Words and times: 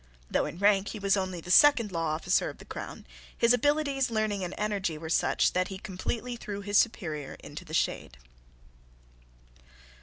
Though 0.31 0.47
in 0.47 0.57
rank 0.57 0.87
he 0.87 0.97
was 0.97 1.15
only 1.15 1.41
the 1.41 1.51
second 1.51 1.91
law 1.91 2.07
officer 2.07 2.49
of 2.49 2.57
the 2.57 2.65
crown, 2.65 3.05
his 3.37 3.53
abilities, 3.53 4.09
learning, 4.09 4.43
and 4.43 4.55
energy 4.57 4.97
were 4.97 5.11
such 5.11 5.53
that 5.53 5.67
he 5.67 5.77
completely 5.77 6.35
threw 6.37 6.61
his 6.61 6.79
superior 6.79 7.35
into 7.35 7.63
the 7.63 7.75
shade. 7.75 8.17